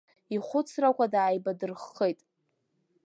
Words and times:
Ихәыцрақәа 0.35 1.05
дааибадырххеит… 1.13 2.19